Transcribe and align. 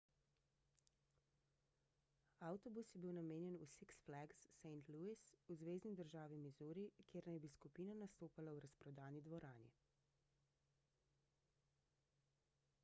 avtobus 2.47 2.87
je 2.93 3.01
bil 3.03 3.11
namenjen 3.17 3.57
v 3.63 3.67
six 3.73 3.99
flags 4.05 4.39
st 4.61 4.89
louis 4.95 5.25
v 5.49 5.57
zvezni 5.59 5.91
državi 5.99 6.39
misuri 6.45 6.85
kjer 7.11 7.29
naj 7.33 7.41
bi 7.43 7.51
skupina 7.57 7.97
nastopala 8.05 8.53
v 8.55 8.63
razprodani 8.65 9.21
dvorani 9.29 9.69